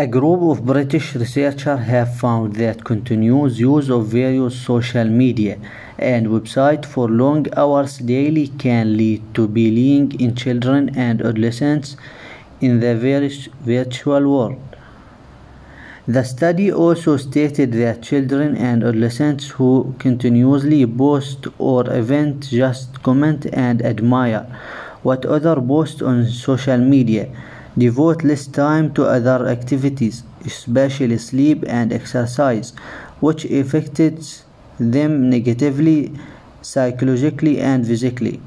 A 0.00 0.06
group 0.06 0.42
of 0.42 0.64
British 0.64 1.16
researchers 1.16 1.80
have 1.80 2.16
found 2.18 2.54
that 2.54 2.84
continuous 2.84 3.58
use 3.58 3.90
of 3.90 4.06
various 4.06 4.54
social 4.54 5.06
media 5.06 5.58
and 5.98 6.28
websites 6.28 6.86
for 6.86 7.08
long 7.08 7.46
hours 7.56 7.98
daily 7.98 8.46
can 8.46 8.96
lead 8.96 9.34
to 9.34 9.48
bullying 9.48 10.12
in 10.20 10.36
children 10.36 10.96
and 10.96 11.20
adolescents 11.20 11.96
in 12.60 12.78
the 12.78 12.94
virtual 13.64 14.30
world. 14.30 14.62
The 16.06 16.22
study 16.22 16.70
also 16.70 17.16
stated 17.16 17.72
that 17.72 18.00
children 18.02 18.56
and 18.56 18.84
adolescents 18.84 19.48
who 19.48 19.96
continuously 19.98 20.86
post 20.86 21.48
or 21.58 21.92
even 21.92 22.40
just 22.40 23.02
comment 23.02 23.46
and 23.52 23.82
admire 23.82 24.46
what 25.02 25.26
others 25.26 25.58
post 25.66 26.02
on 26.02 26.26
social 26.30 26.78
media 26.78 27.28
devote 27.78 28.24
less 28.24 28.46
time 28.46 28.92
to 28.94 29.04
other 29.04 29.46
activities, 29.48 30.22
especially 30.44 31.18
sleep 31.18 31.64
and 31.66 31.92
exercise, 31.92 32.72
which 33.20 33.44
affects 33.44 34.44
them 34.78 35.30
negatively 35.30 36.12
psychologically 36.62 37.60
and 37.60 37.86
physically. 37.86 38.40